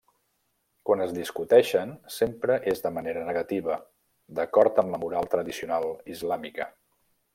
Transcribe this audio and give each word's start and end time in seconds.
Quan 0.89 1.01
es 1.03 1.11
discuteixen, 1.17 1.91
sempre 2.15 2.57
és 2.73 2.81
de 2.85 2.93
manera 2.95 3.25
negativa, 3.27 3.77
d'acord 4.41 4.83
amb 4.85 4.97
la 4.97 5.03
moral 5.05 5.31
tradicional 5.35 5.87
islàmica. 6.17 6.69